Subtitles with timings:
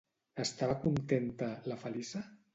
[0.43, 2.25] Estava contenta, la Feliça?